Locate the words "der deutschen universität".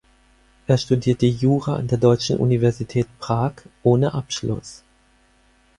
1.87-3.05